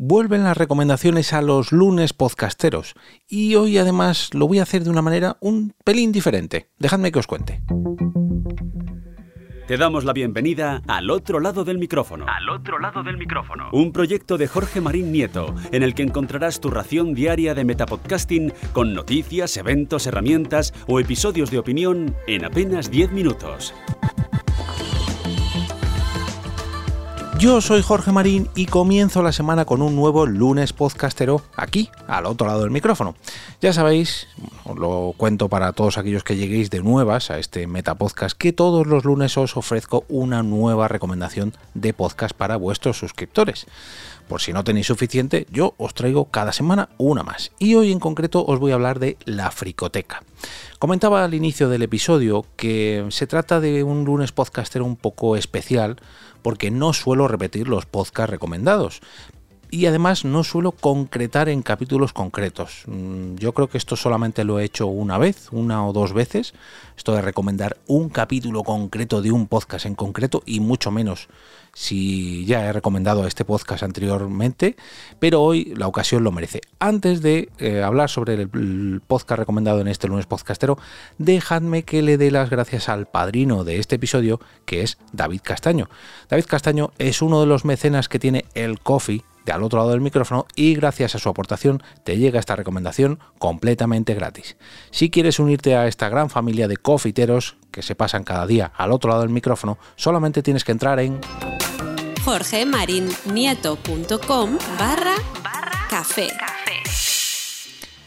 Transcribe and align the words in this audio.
Vuelven 0.00 0.44
las 0.44 0.56
recomendaciones 0.56 1.32
a 1.32 1.42
los 1.42 1.72
lunes 1.72 2.12
podcasteros 2.12 2.94
y 3.26 3.56
hoy 3.56 3.78
además 3.78 4.32
lo 4.32 4.46
voy 4.46 4.60
a 4.60 4.62
hacer 4.62 4.84
de 4.84 4.90
una 4.90 5.02
manera 5.02 5.38
un 5.40 5.74
pelín 5.82 6.12
diferente. 6.12 6.70
Dejadme 6.78 7.10
que 7.10 7.18
os 7.18 7.26
cuente. 7.26 7.60
Te 9.66 9.76
damos 9.76 10.04
la 10.04 10.12
bienvenida 10.12 10.82
al 10.86 11.10
otro 11.10 11.40
lado 11.40 11.64
del 11.64 11.78
micrófono. 11.78 12.26
Al 12.28 12.48
otro 12.48 12.78
lado 12.78 13.02
del 13.02 13.18
micrófono. 13.18 13.70
Un 13.72 13.90
proyecto 13.90 14.38
de 14.38 14.46
Jorge 14.46 14.80
Marín 14.80 15.10
Nieto, 15.10 15.52
en 15.72 15.82
el 15.82 15.94
que 15.94 16.04
encontrarás 16.04 16.60
tu 16.60 16.70
ración 16.70 17.12
diaria 17.12 17.54
de 17.54 17.64
metapodcasting 17.64 18.52
con 18.72 18.94
noticias, 18.94 19.56
eventos, 19.56 20.06
herramientas 20.06 20.72
o 20.86 21.00
episodios 21.00 21.50
de 21.50 21.58
opinión 21.58 22.14
en 22.28 22.44
apenas 22.44 22.88
10 22.92 23.10
minutos. 23.10 23.74
Yo 27.38 27.60
soy 27.60 27.82
Jorge 27.82 28.10
Marín 28.10 28.48
y 28.56 28.66
comienzo 28.66 29.22
la 29.22 29.30
semana 29.30 29.64
con 29.64 29.80
un 29.80 29.94
nuevo 29.94 30.26
lunes 30.26 30.72
podcastero 30.72 31.40
aquí, 31.54 31.88
al 32.08 32.26
otro 32.26 32.48
lado 32.48 32.62
del 32.62 32.72
micrófono. 32.72 33.14
Ya 33.60 33.72
sabéis, 33.72 34.26
os 34.64 34.76
lo 34.76 35.14
cuento 35.16 35.48
para 35.48 35.72
todos 35.72 35.98
aquellos 35.98 36.24
que 36.24 36.34
lleguéis 36.34 36.68
de 36.68 36.82
nuevas 36.82 37.30
a 37.30 37.38
este 37.38 37.68
Metapodcast, 37.68 38.36
que 38.36 38.52
todos 38.52 38.88
los 38.88 39.04
lunes 39.04 39.38
os 39.38 39.56
ofrezco 39.56 40.04
una 40.08 40.42
nueva 40.42 40.88
recomendación 40.88 41.54
de 41.74 41.92
podcast 41.94 42.34
para 42.34 42.56
vuestros 42.56 42.98
suscriptores. 42.98 43.66
Por 44.26 44.40
si 44.40 44.52
no 44.52 44.64
tenéis 44.64 44.88
suficiente, 44.88 45.46
yo 45.52 45.74
os 45.78 45.94
traigo 45.94 46.24
cada 46.24 46.52
semana 46.52 46.88
una 46.98 47.22
más. 47.22 47.52
Y 47.60 47.76
hoy 47.76 47.92
en 47.92 48.00
concreto 48.00 48.44
os 48.44 48.58
voy 48.58 48.72
a 48.72 48.74
hablar 48.74 48.98
de 48.98 49.16
la 49.24 49.52
fricoteca. 49.52 50.24
Comentaba 50.78 51.24
al 51.24 51.34
inicio 51.34 51.68
del 51.68 51.82
episodio 51.82 52.44
que 52.56 53.06
se 53.10 53.26
trata 53.26 53.60
de 53.60 53.82
un 53.82 54.04
lunes 54.04 54.32
podcastero 54.32 54.84
un 54.84 54.96
poco 54.96 55.36
especial 55.36 55.96
porque 56.42 56.70
no 56.70 56.92
suelo 56.92 57.26
repetir 57.28 57.68
los 57.68 57.86
podcasts 57.86 58.30
recomendados. 58.30 59.00
Y 59.70 59.86
además 59.86 60.24
no 60.24 60.44
suelo 60.44 60.72
concretar 60.72 61.48
en 61.48 61.62
capítulos 61.62 62.12
concretos. 62.12 62.84
Mm, 62.86 63.36
yo 63.36 63.52
creo 63.52 63.68
que 63.68 63.78
esto 63.78 63.96
solamente 63.96 64.44
lo 64.44 64.58
he 64.58 64.64
hecho 64.64 64.86
una 64.86 65.18
vez, 65.18 65.48
una 65.52 65.86
o 65.86 65.92
dos 65.92 66.12
veces. 66.14 66.54
Esto 66.96 67.14
de 67.14 67.22
recomendar 67.22 67.76
un 67.86 68.08
capítulo 68.08 68.62
concreto 68.62 69.20
de 69.20 69.30
un 69.30 69.46
podcast 69.46 69.86
en 69.86 69.94
concreto 69.94 70.42
y 70.46 70.60
mucho 70.60 70.90
menos 70.90 71.28
si 71.78 72.44
ya 72.44 72.66
he 72.66 72.72
recomendado 72.72 73.24
este 73.24 73.44
podcast 73.44 73.84
anteriormente, 73.84 74.74
pero 75.20 75.42
hoy 75.42 75.74
la 75.76 75.86
ocasión 75.86 76.24
lo 76.24 76.32
merece. 76.32 76.60
Antes 76.80 77.22
de 77.22 77.50
eh, 77.58 77.82
hablar 77.82 78.10
sobre 78.10 78.34
el, 78.34 79.00
podcast 79.06 79.38
recomendado 79.38 79.80
en 79.80 79.86
este 79.86 80.08
lunes 80.08 80.26
podcastero, 80.26 80.76
dejadme 81.18 81.84
que 81.84 82.02
le 82.02 82.18
dé 82.18 82.32
las 82.32 82.50
gracias 82.50 82.88
al 82.88 83.06
padrino 83.06 83.62
de 83.62 83.78
este 83.78 83.94
episodio, 83.94 84.40
que 84.64 84.82
es 84.82 84.98
David 85.12 85.40
Castaño. 85.44 85.88
David 86.28 86.46
Castaño 86.46 86.90
es 86.98 87.22
uno 87.22 87.40
de 87.40 87.46
los 87.46 87.64
mecenas 87.64 88.08
que 88.08 88.18
tiene 88.18 88.44
el 88.54 88.80
coffee 88.80 89.22
al 89.50 89.62
otro 89.62 89.78
lado 89.78 89.90
del 89.90 90.00
micrófono 90.00 90.46
y 90.54 90.74
gracias 90.74 91.14
a 91.14 91.18
su 91.18 91.28
aportación 91.28 91.82
te 92.04 92.16
llega 92.16 92.40
esta 92.40 92.56
recomendación 92.56 93.18
completamente 93.38 94.14
gratis. 94.14 94.56
Si 94.90 95.10
quieres 95.10 95.38
unirte 95.38 95.76
a 95.76 95.86
esta 95.86 96.08
gran 96.08 96.30
familia 96.30 96.68
de 96.68 96.76
cofiteros 96.76 97.56
que 97.70 97.82
se 97.82 97.94
pasan 97.94 98.24
cada 98.24 98.46
día 98.46 98.72
al 98.76 98.92
otro 98.92 99.10
lado 99.10 99.22
del 99.22 99.30
micrófono, 99.30 99.78
solamente 99.96 100.42
tienes 100.42 100.64
que 100.64 100.72
entrar 100.72 101.00
en 101.00 101.20
jorgemarinieto.com 102.24 104.58
barra 104.78 105.14
café. 105.88 106.28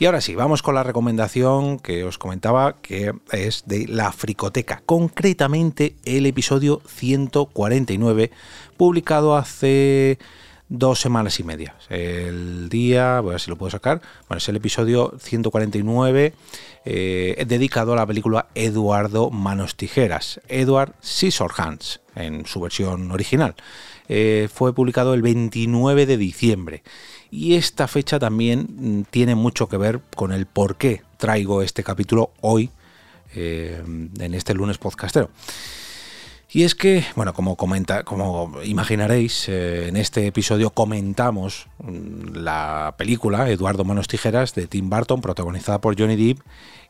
Y 0.02 0.08
ahora 0.08 0.20
sí, 0.20 0.34
vamos 0.34 0.64
con 0.64 0.74
la 0.74 0.82
recomendación 0.82 1.78
que 1.78 2.04
os 2.04 2.18
comentaba, 2.18 2.82
que 2.82 3.14
es 3.32 3.66
de 3.68 3.86
la 3.88 4.12
Fricoteca, 4.12 4.82
concretamente 4.88 5.96
el 6.06 6.26
episodio 6.26 6.82
149, 6.88 8.32
publicado 8.78 9.36
hace 9.36 10.18
dos 10.72 11.02
semanas 11.02 11.40
y 11.40 11.44
media. 11.44 11.76
El 11.90 12.70
día, 12.70 13.20
voy 13.20 13.32
a 13.32 13.34
ver 13.34 13.42
si 13.42 13.50
lo 13.50 13.58
puedo 13.58 13.70
sacar, 13.70 14.02
bueno, 14.30 14.38
es 14.38 14.48
el 14.48 14.56
episodio 14.56 15.14
149 15.20 16.34
eh, 16.86 17.44
dedicado 17.46 17.92
a 17.94 17.98
la 17.98 18.06
película 18.06 18.48
Eduardo 18.56 19.30
Manos 19.30 19.76
Tijeras, 19.76 20.40
Edward 20.48 20.94
Scissorhands, 21.04 22.00
en 22.16 22.46
su 22.46 22.62
versión 22.62 23.12
original. 23.12 23.56
Eh, 24.08 24.48
fue 24.52 24.74
publicado 24.74 25.14
el 25.14 25.22
29 25.22 26.06
de 26.06 26.18
diciembre. 26.18 26.84
Y 27.30 27.56
esta 27.56 27.88
fecha 27.88 28.18
también 28.18 28.68
mm, 28.70 29.02
tiene 29.10 29.36
mucho 29.36 29.68
que 29.68 29.78
ver 29.78 30.00
con 30.16 30.32
el 30.32 30.46
por 30.46 30.78
qué 30.78 31.02
traigo 31.18 31.62
este 31.62 31.84
capítulo 31.84 32.32
hoy 32.40 32.72
eh, 33.36 33.82
en 33.86 34.34
este 34.34 34.54
lunes 34.54 34.78
podcastero. 34.78 35.30
Y 36.54 36.64
es 36.64 36.76
que, 36.76 37.06
bueno, 37.16 37.34
como 37.34 37.56
comenta, 37.56 38.04
como 38.04 38.62
imaginaréis, 38.66 39.48
eh, 39.48 39.88
en 39.88 39.96
este 39.96 40.28
episodio 40.28 40.72
comentamos 40.72 41.68
mm, 41.80 42.36
la 42.36 42.96
película 42.98 43.50
Eduardo 43.50 43.86
Manos 43.86 44.10
Tijeras 44.10 44.54
de 44.54 44.68
Tim 44.68 44.90
Burton, 44.90 45.22
protagonizada 45.22 45.80
por 45.80 45.98
Johnny 45.98 46.18
Depp 46.18 46.42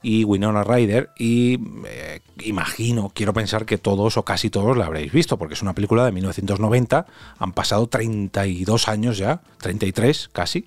y 0.01 0.23
Winona 0.23 0.63
Ryder. 0.63 1.11
Y 1.15 1.59
eh, 1.85 2.21
imagino, 2.43 3.11
quiero 3.13 3.33
pensar 3.35 3.67
que 3.67 3.77
todos 3.77 4.17
o 4.17 4.25
casi 4.25 4.49
todos 4.49 4.75
la 4.75 4.87
habréis 4.87 5.11
visto, 5.11 5.37
porque 5.37 5.53
es 5.53 5.61
una 5.61 5.75
película 5.75 6.05
de 6.05 6.11
1990. 6.11 7.05
Han 7.37 7.51
pasado 7.53 7.85
32 7.85 8.87
años 8.87 9.19
ya, 9.19 9.41
33 9.59 10.31
casi. 10.33 10.65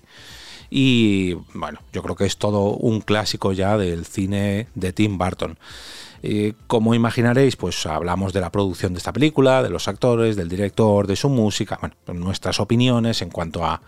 Y 0.69 1.33
bueno, 1.53 1.79
yo 1.93 2.03
creo 2.03 2.15
que 2.15 2.25
es 2.25 2.37
todo 2.37 2.71
un 2.71 3.01
clásico 3.01 3.53
ya 3.53 3.77
del 3.77 4.05
cine 4.05 4.67
de 4.75 4.93
Tim 4.93 5.17
Burton. 5.17 5.57
Eh, 6.27 6.53
como 6.65 6.95
imaginaréis, 6.95 7.55
pues 7.55 7.85
hablamos 7.85 8.33
de 8.33 8.41
la 8.41 8.51
producción 8.51 8.93
de 8.93 8.97
esta 8.97 9.13
película, 9.13 9.61
de 9.61 9.69
los 9.69 9.87
actores, 9.87 10.35
del 10.35 10.49
director, 10.49 11.05
de 11.05 11.15
su 11.15 11.29
música, 11.29 11.77
bueno, 11.79 11.95
nuestras 12.19 12.59
opiniones 12.59 13.21
en 13.21 13.29
cuanto 13.29 13.63
a 13.63 13.79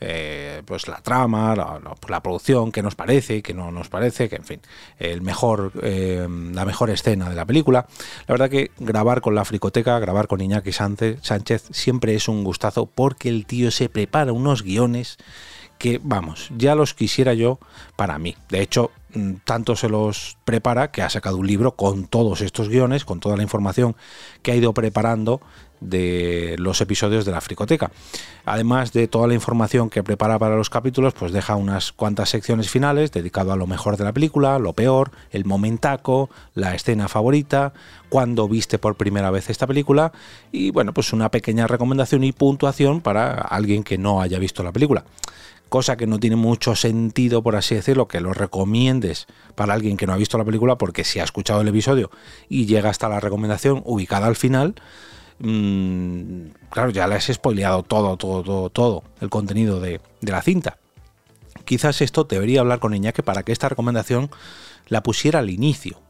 eh, 0.00 0.62
pues 0.64 0.88
la 0.88 1.00
trama, 1.00 1.54
la, 1.54 2.20
producción, 2.22 2.72
qué 2.72 2.82
nos 2.82 2.96
parece, 2.96 3.40
qué 3.40 3.54
no 3.54 3.70
nos 3.70 3.88
parece, 3.88 4.28
que 4.28 4.36
en 4.36 4.44
fin, 4.44 4.60
el 4.98 5.20
mejor, 5.20 5.70
eh, 5.82 6.26
la 6.52 6.64
mejor 6.64 6.90
escena 6.90 7.28
de 7.28 7.36
la 7.36 7.44
película. 7.44 7.86
La 8.26 8.32
verdad 8.32 8.50
que 8.50 8.72
grabar 8.78 9.20
con 9.20 9.36
la 9.36 9.44
fricoteca, 9.44 9.98
grabar 10.00 10.26
con 10.26 10.40
Iñaki 10.40 10.72
Sánchez 10.72 11.68
siempre 11.70 12.14
es 12.14 12.26
un 12.26 12.42
gustazo 12.42 12.86
porque 12.86 13.28
el 13.28 13.46
tío 13.46 13.70
se 13.70 13.88
prepara 13.88 14.32
unos 14.32 14.62
guiones 14.64 15.18
que, 15.82 16.00
vamos, 16.00 16.48
ya 16.56 16.76
los 16.76 16.94
quisiera 16.94 17.34
yo 17.34 17.58
para 17.96 18.16
mí. 18.16 18.36
De 18.50 18.62
hecho, 18.62 18.92
tanto 19.44 19.76
se 19.76 19.88
los 19.88 20.36
prepara 20.44 20.90
que 20.90 21.02
ha 21.02 21.10
sacado 21.10 21.36
un 21.36 21.46
libro 21.46 21.72
con 21.76 22.06
todos 22.06 22.40
estos 22.40 22.68
guiones, 22.68 23.04
con 23.04 23.20
toda 23.20 23.36
la 23.36 23.42
información 23.42 23.96
que 24.42 24.52
ha 24.52 24.56
ido 24.56 24.72
preparando 24.72 25.40
de 25.82 26.54
los 26.58 26.80
episodios 26.80 27.24
de 27.24 27.32
la 27.32 27.40
fricoteca. 27.40 27.90
Además 28.44 28.92
de 28.92 29.08
toda 29.08 29.26
la 29.26 29.34
información 29.34 29.90
que 29.90 30.02
prepara 30.02 30.38
para 30.38 30.56
los 30.56 30.70
capítulos, 30.70 31.14
pues 31.14 31.32
deja 31.32 31.56
unas 31.56 31.92
cuantas 31.92 32.30
secciones 32.30 32.70
finales 32.70 33.12
dedicado 33.12 33.52
a 33.52 33.56
lo 33.56 33.66
mejor 33.66 33.96
de 33.96 34.04
la 34.04 34.12
película, 34.12 34.58
lo 34.58 34.72
peor, 34.72 35.10
el 35.30 35.44
momentaco, 35.44 36.30
la 36.54 36.74
escena 36.74 37.08
favorita, 37.08 37.72
cuando 38.08 38.48
viste 38.48 38.78
por 38.78 38.96
primera 38.96 39.30
vez 39.30 39.50
esta 39.50 39.66
película 39.66 40.12
y 40.52 40.70
bueno, 40.70 40.94
pues 40.94 41.12
una 41.12 41.30
pequeña 41.30 41.66
recomendación 41.66 42.24
y 42.24 42.32
puntuación 42.32 43.00
para 43.00 43.34
alguien 43.34 43.82
que 43.82 43.98
no 43.98 44.20
haya 44.22 44.38
visto 44.38 44.62
la 44.62 44.72
película 44.72 45.04
cosa 45.72 45.96
que 45.96 46.06
no 46.06 46.20
tiene 46.20 46.36
mucho 46.36 46.76
sentido, 46.76 47.42
por 47.42 47.56
así 47.56 47.74
decirlo, 47.74 48.06
que 48.06 48.20
lo 48.20 48.34
para 49.54 49.74
alguien 49.74 49.96
que 49.96 50.06
no 50.06 50.12
ha 50.12 50.16
visto 50.16 50.38
la 50.38 50.44
película, 50.44 50.76
porque 50.76 51.04
si 51.04 51.20
ha 51.20 51.24
escuchado 51.24 51.60
el 51.60 51.68
episodio 51.68 52.10
y 52.48 52.66
llega 52.66 52.90
hasta 52.90 53.08
la 53.08 53.20
recomendación 53.20 53.82
ubicada 53.84 54.26
al 54.26 54.36
final, 54.36 54.74
mmm, 55.38 56.46
claro, 56.70 56.90
ya 56.90 57.06
le 57.06 57.16
has 57.16 57.26
spoileado 57.26 57.82
todo, 57.82 58.16
todo, 58.16 58.42
todo, 58.42 58.70
todo 58.70 59.02
el 59.20 59.30
contenido 59.30 59.80
de, 59.80 60.00
de 60.20 60.32
la 60.32 60.42
cinta. 60.42 60.78
Quizás 61.64 62.00
esto 62.00 62.24
debería 62.24 62.60
hablar 62.60 62.80
con 62.80 62.94
Iñaki 62.94 63.22
para 63.22 63.42
que 63.42 63.52
esta 63.52 63.68
recomendación 63.68 64.30
la 64.88 65.02
pusiera 65.02 65.38
al 65.38 65.50
inicio, 65.50 66.00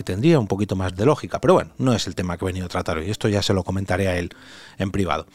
que 0.00 0.04
tendría 0.04 0.40
un 0.40 0.46
poquito 0.46 0.76
más 0.76 0.96
de 0.96 1.04
lógica, 1.04 1.42
pero 1.42 1.52
bueno, 1.52 1.72
no 1.76 1.92
es 1.92 2.06
el 2.06 2.14
tema 2.14 2.38
que 2.38 2.46
he 2.46 2.46
venido 2.46 2.64
a 2.64 2.70
tratar 2.70 2.96
hoy, 2.96 3.10
esto 3.10 3.28
ya 3.28 3.42
se 3.42 3.52
lo 3.52 3.64
comentaré 3.64 4.08
a 4.08 4.16
él 4.16 4.30
en 4.78 4.90
privado. 4.90 5.26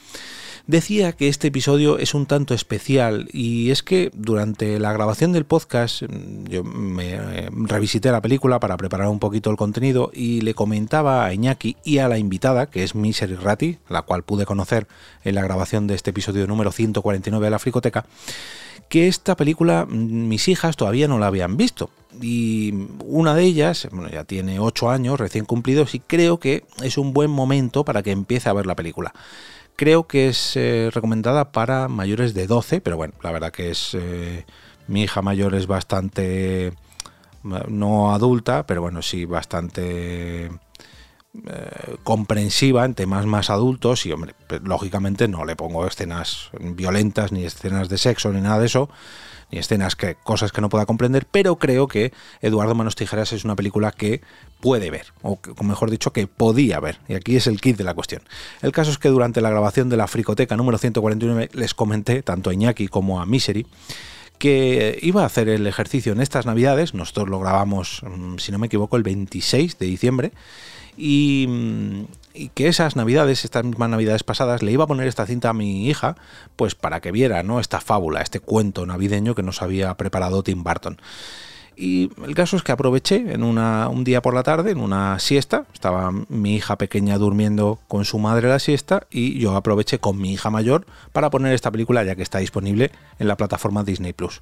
Decía 0.66 1.12
que 1.12 1.28
este 1.28 1.50
episodio 1.50 2.00
es 2.00 2.16
un 2.16 2.26
tanto 2.26 2.56
especial 2.56 3.30
y 3.32 3.70
es 3.70 3.84
que 3.84 4.10
durante 4.16 4.80
la 4.80 4.92
grabación 4.92 5.34
del 5.34 5.46
podcast 5.46 6.02
mm, 6.02 6.46
yo 6.46 6.64
me 6.64 7.14
eh, 7.14 7.50
revisité 7.52 8.10
la 8.10 8.24
película 8.24 8.60
para 8.60 8.76
preparar 8.76 9.08
un 9.10 9.20
poquito 9.20 9.52
el 9.52 9.56
contenido 9.56 10.10
y 10.12 10.42
le 10.42 10.56
comentaba 10.56 11.24
a 11.24 11.32
Iñaki 11.32 11.78
y 11.84 12.00
a 12.00 12.08
la 12.08 12.18
invitada, 12.18 12.66
que 12.66 12.84
es 12.84 12.96
Misery 12.96 13.36
Ratti, 13.36 13.78
la 13.88 14.02
cual 14.02 14.24
pude 14.24 14.48
conocer 14.48 14.88
en 15.24 15.36
la 15.36 15.44
grabación 15.44 15.86
de 15.86 15.94
este 15.94 16.10
episodio 16.10 16.48
número 16.48 16.72
149 16.72 17.46
de 17.46 17.52
la 17.52 17.60
Fricoteca, 17.60 18.08
que 18.90 19.08
esta 19.08 19.38
película 19.38 19.86
mm, 19.86 20.28
mis 20.28 20.48
hijas 20.48 20.76
todavía 20.76 21.08
no 21.08 21.20
la 21.20 21.28
habían 21.28 21.56
visto. 21.56 21.92
Y 22.22 22.74
una 23.04 23.36
de 23.36 23.44
ellas, 23.44 23.88
bueno, 23.92 24.10
ya 24.10 24.24
tiene 24.24 24.60
8 24.60 24.90
años 24.90 25.20
recién 25.20 25.46
cumplidos 25.46 25.96
y 25.96 26.00
creo 26.00 26.40
que 26.40 26.64
es 26.82 26.98
un 26.98 27.14
buen 27.14 27.32
momento 27.32 27.86
para 27.86 28.04
que 28.04 28.12
empiece 28.12 28.50
a 28.50 28.54
ver 28.54 28.66
la 28.66 28.76
película. 28.76 29.14
Creo 29.76 30.08
que 30.08 30.30
es 30.30 30.56
eh, 30.56 30.90
recomendada 30.94 31.52
para 31.52 31.88
mayores 31.88 32.34
de 32.34 32.48
12, 32.48 32.82
pero 32.82 32.98
bueno, 32.98 33.14
la 33.22 33.32
verdad 33.32 33.52
que 33.52 33.72
es... 33.72 33.92
Eh, 33.94 34.46
mi 34.88 35.04
hija 35.04 35.22
mayor 35.22 35.56
es 35.56 35.68
bastante... 35.68 36.74
no 37.44 38.14
adulta, 38.14 38.66
pero 38.66 38.82
bueno, 38.82 39.02
sí, 39.02 39.26
bastante 39.26 40.52
eh, 41.48 41.96
comprensiva 42.04 42.86
en 42.86 42.94
temas 42.94 43.26
más 43.26 43.50
adultos 43.50 44.06
y, 44.06 44.12
hombre, 44.12 44.36
pues, 44.48 44.62
lógicamente 44.64 45.28
no 45.28 45.46
le 45.46 45.56
pongo 45.56 45.86
escenas 45.88 46.50
violentas 46.60 47.32
ni 47.32 47.46
escenas 47.46 47.90
de 47.90 47.98
sexo 47.98 48.32
ni 48.32 48.42
nada 48.42 48.60
de 48.60 48.68
eso 48.68 48.90
ni 49.52 49.60
escenas 49.60 49.96
que 49.96 50.16
cosas 50.16 50.52
que 50.52 50.62
no 50.62 50.70
pueda 50.70 50.86
comprender, 50.86 51.28
pero 51.30 51.58
creo 51.58 51.88
que 51.88 52.14
Eduardo 52.42 52.76
Manos 52.76 52.96
Tijeras 52.96 53.34
es 53.34 53.46
una 53.46 53.56
película 53.56 53.92
que 53.92 54.22
puede 54.60 54.90
ver, 54.90 55.08
o, 55.22 55.40
mejor 55.62 55.92
dicho, 55.92 56.12
que 56.12 56.28
podía 56.28 56.80
ver. 56.80 57.00
Y 57.08 57.14
aquí 57.14 57.36
es 57.36 57.48
el 57.48 57.62
kit 57.62 57.78
de 57.78 57.84
la 57.84 57.94
cuestión. 57.94 58.24
El 58.62 58.72
caso 58.72 58.92
es 58.92 58.98
que 58.98 59.10
durante 59.10 59.42
la 59.42 59.50
grabación 59.50 59.90
de 59.90 59.98
la 59.98 60.08
Fricoteca 60.08 60.58
número 60.58 60.78
149 60.78 61.50
les 61.54 61.74
comenté, 61.74 62.24
tanto 62.24 62.50
a 62.50 62.54
Iñaki 62.54 62.88
como 62.88 63.22
a 63.22 63.26
Misery, 63.26 63.68
que 64.38 65.00
iba 65.02 65.24
a 65.24 65.28
hacer 65.28 65.48
el 65.48 65.66
ejercicio 65.66 66.12
en 66.12 66.22
estas 66.22 66.46
navidades, 66.46 66.94
nosotros 66.94 67.30
lo 67.30 67.40
grabamos, 67.40 68.02
mm, 68.04 68.38
si 68.38 68.52
no 68.52 68.60
me 68.60 68.68
equivoco, 68.68 68.98
el 68.98 69.04
26 69.04 69.78
de 69.78 69.86
diciembre, 69.86 70.32
y, 70.98 71.46
mm, 71.48 72.04
y, 72.34 72.50
que 72.50 72.68
esas 72.68 72.96
navidades, 72.96 73.46
estas 73.46 73.64
mismas 73.64 73.90
navidades 73.90 74.24
pasadas, 74.24 74.62
le 74.62 74.72
iba 74.72 74.84
a 74.84 74.88
poner 74.88 75.08
esta 75.08 75.26
cinta 75.26 75.50
a 75.50 75.54
mi 75.54 75.88
hija, 75.88 76.16
pues 76.56 76.76
para 76.76 77.02
que 77.02 77.12
viera 77.12 77.44
¿no? 77.44 77.60
esta 77.60 77.82
fábula, 77.82 78.22
este 78.22 78.40
cuento 78.40 78.86
navideño 78.86 79.36
que 79.36 79.44
nos 79.44 79.62
había 79.62 79.94
preparado 79.96 80.44
Tim 80.44 80.64
Burton. 80.64 80.98
Y 81.78 82.12
el 82.26 82.36
caso 82.36 82.56
es 82.56 82.64
que 82.64 82.72
aproveché 82.72 83.34
en 83.34 83.44
una, 83.44 83.90
un 83.90 84.04
día 84.06 84.22
por 84.22 84.34
la 84.34 84.44
tarde, 84.44 84.72
en 84.72 84.80
una 84.80 85.20
siesta, 85.20 85.66
estaba 85.74 86.12
mi 86.30 86.56
hija 86.56 86.78
pequeña 86.78 87.18
durmiendo 87.18 87.80
con 87.88 88.06
su 88.06 88.18
madre 88.18 88.48
la 88.48 88.60
siesta 88.60 89.08
y 89.12 89.38
yo 89.40 89.56
aproveché 89.56 90.00
con 90.00 90.18
mi 90.18 90.32
hija 90.32 90.50
mayor 90.50 90.86
para 91.12 91.30
poner 91.30 91.54
esta 91.54 91.72
película 91.72 92.04
ya 92.04 92.16
que 92.16 92.24
está 92.24 92.40
disponible 92.40 92.92
en 93.20 93.28
la 93.28 93.36
plataforma 93.36 93.84
Disney 93.84 94.14
Plus. 94.14 94.42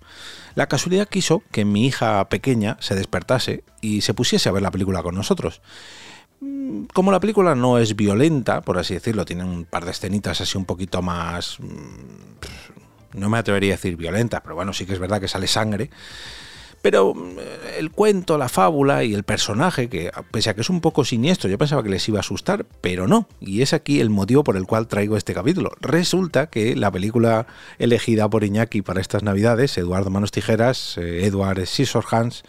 La 0.53 0.67
casualidad 0.67 1.07
quiso 1.07 1.41
que 1.51 1.65
mi 1.65 1.87
hija 1.87 2.23
pequeña 2.29 2.77
se 2.79 2.93
despertase 2.93 3.63
y 3.81 4.01
se 4.01 4.13
pusiese 4.13 4.49
a 4.49 4.51
ver 4.51 4.61
la 4.61 4.71
película 4.71 5.01
con 5.01 5.15
nosotros 5.15 5.61
como 6.93 7.11
la 7.11 7.19
película 7.19 7.55
no 7.55 7.77
es 7.77 7.95
violenta, 7.95 8.61
por 8.61 8.77
así 8.77 8.93
decirlo, 8.93 9.25
tiene 9.25 9.43
un 9.43 9.65
par 9.65 9.85
de 9.85 9.91
escenitas 9.91 10.41
así 10.41 10.57
un 10.57 10.65
poquito 10.65 11.01
más... 11.01 11.59
Mm, 11.59 13.17
no 13.19 13.29
me 13.29 13.37
atrevería 13.37 13.73
a 13.73 13.77
decir 13.77 13.95
violenta, 13.95 14.41
pero 14.41 14.55
bueno, 14.55 14.73
sí 14.73 14.85
que 14.87 14.93
es 14.93 14.99
verdad 14.99 15.21
que 15.21 15.27
sale 15.27 15.47
sangre. 15.47 15.91
Pero 16.81 17.13
mm, 17.13 17.37
el 17.77 17.91
cuento, 17.91 18.37
la 18.37 18.49
fábula 18.49 19.03
y 19.03 19.13
el 19.13 19.23
personaje, 19.23 19.87
que 19.87 20.11
pese 20.31 20.49
a 20.49 20.53
que 20.53 20.61
es 20.61 20.69
un 20.69 20.81
poco 20.81 21.05
siniestro, 21.05 21.49
yo 21.49 21.57
pensaba 21.57 21.83
que 21.83 21.89
les 21.89 22.07
iba 22.09 22.19
a 22.19 22.21
asustar, 22.21 22.65
pero 22.81 23.07
no. 23.07 23.27
Y 23.39 23.61
es 23.61 23.73
aquí 23.73 23.99
el 23.99 24.09
motivo 24.09 24.43
por 24.43 24.57
el 24.57 24.65
cual 24.65 24.87
traigo 24.87 25.15
este 25.15 25.33
capítulo. 25.33 25.71
Resulta 25.79 26.47
que 26.47 26.75
la 26.75 26.91
película 26.91 27.47
elegida 27.77 28.29
por 28.29 28.43
Iñaki 28.43 28.81
para 28.81 28.99
estas 28.99 29.23
navidades, 29.23 29.77
Eduardo 29.77 30.09
Manos 30.09 30.31
Tijeras, 30.31 30.97
eh, 30.97 31.25
Edward 31.25 31.65
Scissorhands, 31.65 32.43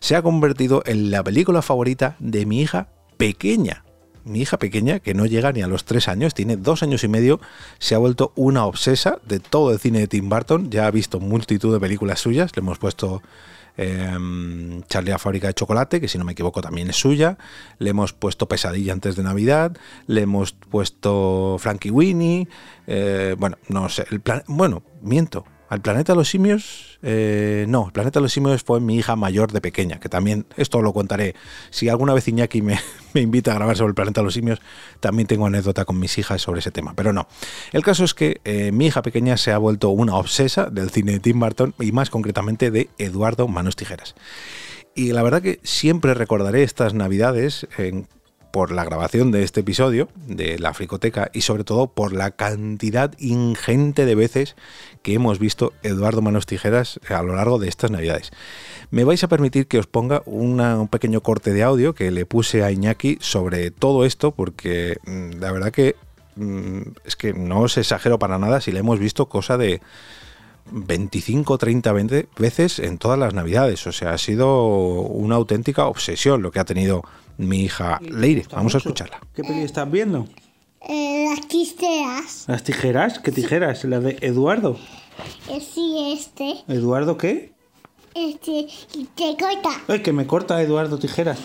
se 0.00 0.16
ha 0.16 0.22
convertido 0.22 0.82
en 0.84 1.10
la 1.10 1.22
película 1.22 1.62
favorita 1.62 2.16
de 2.18 2.44
mi 2.44 2.60
hija 2.60 2.88
pequeña. 3.22 3.84
Mi 4.24 4.40
hija 4.40 4.58
pequeña, 4.58 4.98
que 4.98 5.14
no 5.14 5.26
llega 5.26 5.52
ni 5.52 5.62
a 5.62 5.68
los 5.68 5.84
tres 5.84 6.08
años, 6.08 6.34
tiene 6.34 6.56
dos 6.56 6.82
años 6.82 7.04
y 7.04 7.08
medio, 7.08 7.40
se 7.78 7.94
ha 7.94 7.98
vuelto 7.98 8.32
una 8.34 8.66
obsesa 8.66 9.20
de 9.24 9.38
todo 9.38 9.70
el 9.70 9.78
cine 9.78 10.00
de 10.00 10.08
Tim 10.08 10.28
Burton. 10.28 10.70
Ya 10.70 10.88
ha 10.88 10.90
visto 10.90 11.20
multitud 11.20 11.72
de 11.72 11.78
películas 11.78 12.18
suyas. 12.18 12.50
Le 12.56 12.60
hemos 12.60 12.78
puesto 12.78 13.22
eh, 13.76 14.82
Charlie 14.88 15.10
la 15.12 15.20
fábrica 15.20 15.46
de 15.46 15.54
chocolate, 15.54 16.00
que 16.00 16.08
si 16.08 16.18
no 16.18 16.24
me 16.24 16.32
equivoco 16.32 16.60
también 16.60 16.90
es 16.90 16.96
suya. 16.96 17.38
Le 17.78 17.90
hemos 17.90 18.12
puesto 18.12 18.48
Pesadilla 18.48 18.92
antes 18.92 19.14
de 19.14 19.22
Navidad. 19.22 19.76
Le 20.08 20.22
hemos 20.22 20.52
puesto 20.52 21.58
Frankie 21.60 21.92
Winnie. 21.92 22.48
Eh, 22.88 23.36
bueno, 23.38 23.56
no 23.68 23.88
sé. 23.88 24.04
El 24.10 24.20
plan, 24.20 24.42
bueno, 24.48 24.82
miento. 25.00 25.44
Al 25.72 25.80
planeta 25.80 26.12
de 26.12 26.18
los 26.18 26.28
simios, 26.28 26.98
eh, 27.00 27.64
no, 27.66 27.86
el 27.86 27.92
planeta 27.92 28.20
de 28.20 28.24
los 28.24 28.32
simios 28.34 28.62
fue 28.62 28.78
mi 28.78 28.98
hija 28.98 29.16
mayor 29.16 29.52
de 29.52 29.62
pequeña, 29.62 29.98
que 29.98 30.10
también, 30.10 30.44
esto 30.58 30.82
lo 30.82 30.92
contaré, 30.92 31.34
si 31.70 31.88
alguna 31.88 32.12
vez 32.12 32.28
Iñaki 32.28 32.60
me, 32.62 32.78
invita 33.14 33.52
a 33.52 33.54
grabar 33.54 33.74
sobre 33.74 33.88
el 33.88 33.94
planeta 33.94 34.20
de 34.20 34.26
los 34.26 34.34
simios, 34.34 34.60
también 35.00 35.26
tengo 35.26 35.46
anécdota 35.46 35.86
con 35.86 35.98
mis 35.98 36.18
hijas 36.18 36.42
sobre 36.42 36.60
ese 36.60 36.72
tema, 36.72 36.92
pero 36.94 37.14
no. 37.14 37.26
El 37.72 37.82
caso 37.82 38.04
es 38.04 38.12
que 38.12 38.42
eh, 38.44 38.70
mi 38.70 38.88
hija 38.88 39.00
pequeña 39.00 39.38
se 39.38 39.50
ha 39.50 39.56
vuelto 39.56 39.88
una 39.88 40.16
obsesa 40.16 40.66
del 40.66 40.90
cine 40.90 41.12
de 41.12 41.20
Tim 41.20 41.40
Burton 41.40 41.72
y 41.80 41.90
más 41.90 42.10
concretamente 42.10 42.70
de 42.70 42.90
Eduardo 42.98 43.48
Manos 43.48 43.74
Tijeras. 43.74 44.14
Y 44.94 45.12
la 45.12 45.22
verdad 45.22 45.40
que 45.40 45.58
siempre 45.62 46.12
recordaré 46.12 46.64
estas 46.64 46.92
navidades 46.92 47.66
en 47.78 48.08
por 48.52 48.70
la 48.70 48.84
grabación 48.84 49.32
de 49.32 49.42
este 49.42 49.60
episodio 49.60 50.08
de 50.26 50.58
la 50.58 50.74
Fricoteca 50.74 51.30
y 51.32 51.40
sobre 51.40 51.64
todo 51.64 51.88
por 51.88 52.12
la 52.12 52.30
cantidad 52.30 53.12
ingente 53.18 54.04
de 54.04 54.14
veces 54.14 54.54
que 55.02 55.14
hemos 55.14 55.38
visto 55.38 55.72
Eduardo 55.82 56.22
Manos 56.22 56.46
Tijeras 56.46 57.00
a 57.08 57.22
lo 57.22 57.34
largo 57.34 57.58
de 57.58 57.68
estas 57.68 57.90
navidades. 57.90 58.30
Me 58.90 59.04
vais 59.04 59.24
a 59.24 59.28
permitir 59.28 59.66
que 59.66 59.78
os 59.78 59.86
ponga 59.86 60.22
un 60.26 60.86
pequeño 60.88 61.22
corte 61.22 61.52
de 61.52 61.62
audio 61.62 61.94
que 61.94 62.10
le 62.10 62.26
puse 62.26 62.62
a 62.62 62.70
Iñaki 62.70 63.16
sobre 63.20 63.70
todo 63.70 64.04
esto 64.04 64.32
porque 64.32 64.98
mm, 65.06 65.40
la 65.40 65.50
verdad 65.50 65.72
que 65.72 65.96
mm, 66.36 66.82
es 67.04 67.16
que 67.16 67.32
no 67.32 67.60
os 67.60 67.78
exagero 67.78 68.18
para 68.18 68.38
nada 68.38 68.60
si 68.60 68.70
le 68.70 68.80
hemos 68.80 68.98
visto 68.98 69.26
cosa 69.30 69.56
de 69.56 69.80
25, 70.70 71.58
30 71.58 71.92
20 71.92 72.28
veces 72.38 72.78
en 72.78 72.98
todas 72.98 73.18
las 73.18 73.34
navidades. 73.34 73.86
O 73.86 73.92
sea, 73.92 74.12
ha 74.12 74.18
sido 74.18 74.64
una 74.66 75.36
auténtica 75.36 75.86
obsesión 75.86 76.42
lo 76.42 76.50
que 76.50 76.60
ha 76.60 76.64
tenido 76.64 77.02
mi 77.38 77.62
hija 77.62 77.98
Leire. 78.02 78.46
Vamos 78.52 78.74
a 78.74 78.78
escucharla. 78.78 79.20
¿Qué 79.34 79.42
peli 79.42 79.62
estás 79.62 79.90
viendo? 79.90 80.26
Eh, 80.88 81.26
las 81.28 81.46
tijeras. 81.46 82.44
¿Las 82.48 82.64
tijeras? 82.64 83.18
¿Qué 83.18 83.32
tijeras? 83.32 83.84
¿La 83.84 84.00
de 84.00 84.18
Eduardo? 84.20 84.78
Eh, 85.48 85.60
sí, 85.60 86.14
este. 86.16 86.64
¿Eduardo 86.68 87.16
qué? 87.16 87.52
Este, 88.14 88.66
te 89.14 89.36
corta. 89.38 89.70
Ay, 89.88 90.00
que 90.00 90.12
me 90.12 90.26
corta 90.26 90.60
Eduardo 90.60 90.98
Tijeras. 90.98 91.38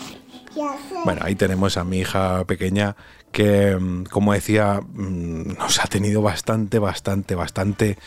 Ya 0.54 0.76
sé. 0.88 0.96
Bueno, 1.04 1.22
ahí 1.24 1.34
tenemos 1.34 1.76
a 1.76 1.84
mi 1.84 1.98
hija 1.98 2.44
pequeña 2.44 2.96
que, 3.32 3.76
mm, 3.76 4.04
como 4.04 4.32
decía, 4.32 4.80
mm, 4.80 5.58
nos 5.58 5.78
ha 5.80 5.86
tenido 5.86 6.22
bastante, 6.22 6.78
bastante, 6.78 7.34
bastante 7.34 7.98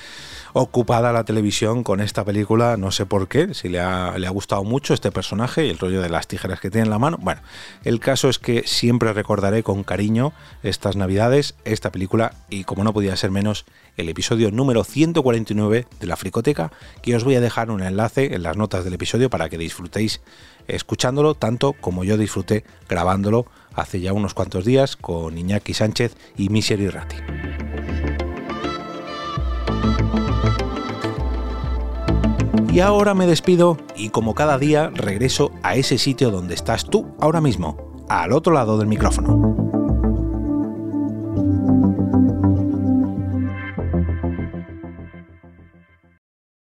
ocupada 0.53 1.13
la 1.13 1.23
televisión 1.23 1.83
con 1.83 2.01
esta 2.01 2.25
película, 2.25 2.75
no 2.77 2.91
sé 2.91 3.05
por 3.05 3.27
qué, 3.27 3.53
si 3.53 3.69
le 3.69 3.79
ha, 3.79 4.17
le 4.17 4.27
ha 4.27 4.31
gustado 4.31 4.63
mucho 4.63 4.93
este 4.93 5.11
personaje 5.11 5.65
y 5.65 5.69
el 5.69 5.77
rollo 5.77 6.01
de 6.01 6.09
las 6.09 6.27
tijeras 6.27 6.59
que 6.59 6.69
tiene 6.69 6.85
en 6.85 6.91
la 6.91 6.99
mano. 6.99 7.17
Bueno, 7.21 7.41
el 7.83 7.99
caso 7.99 8.29
es 8.29 8.39
que 8.39 8.63
siempre 8.65 9.13
recordaré 9.13 9.63
con 9.63 9.83
cariño 9.83 10.33
estas 10.63 10.95
navidades, 10.95 11.55
esta 11.63 11.91
película 11.91 12.33
y 12.49 12.65
como 12.65 12.83
no 12.83 12.93
podía 12.93 13.15
ser 13.15 13.31
menos, 13.31 13.65
el 13.97 14.09
episodio 14.09 14.51
número 14.51 14.83
149 14.83 15.87
de 15.99 16.07
la 16.07 16.17
Fricoteca, 16.17 16.71
que 17.01 17.15
os 17.15 17.23
voy 17.23 17.35
a 17.35 17.41
dejar 17.41 17.71
un 17.71 17.81
enlace 17.81 18.33
en 18.33 18.43
las 18.43 18.57
notas 18.57 18.83
del 18.83 18.93
episodio 18.93 19.29
para 19.29 19.49
que 19.49 19.57
disfrutéis 19.57 20.21
escuchándolo 20.75 21.35
tanto 21.35 21.73
como 21.73 22.03
yo 22.03 22.17
disfruté 22.17 22.63
grabándolo 22.89 23.45
hace 23.73 24.01
ya 24.01 24.13
unos 24.13 24.33
cuantos 24.33 24.65
días 24.65 24.95
con 24.95 25.37
Iñaki 25.37 25.73
Sánchez 25.73 26.15
y 26.37 26.49
Misery 26.49 26.89
Ratti. 26.89 27.17
Y 32.71 32.79
ahora 32.79 33.13
me 33.13 33.27
despido 33.27 33.77
y 33.97 34.09
como 34.09 34.33
cada 34.33 34.57
día 34.57 34.91
regreso 34.93 35.51
a 35.61 35.75
ese 35.75 35.97
sitio 35.97 36.31
donde 36.31 36.53
estás 36.53 36.85
tú 36.85 37.15
ahora 37.19 37.41
mismo, 37.41 38.05
al 38.07 38.31
otro 38.31 38.53
lado 38.53 38.77
del 38.77 38.87
micrófono. 38.87 39.70